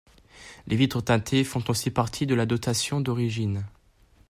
[0.65, 3.67] Les vitres teintées font aussi partie de la dotation d'origine.